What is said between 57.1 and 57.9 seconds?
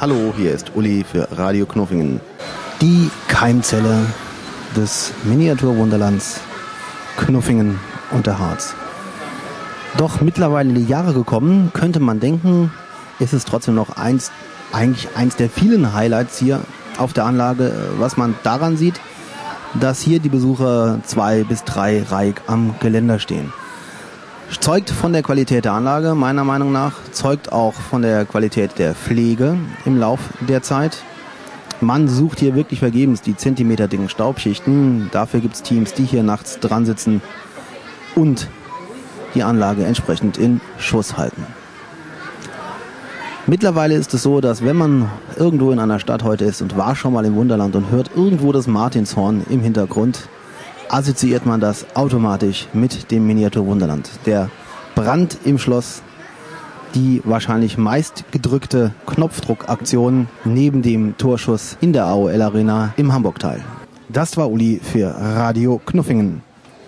wahrscheinlich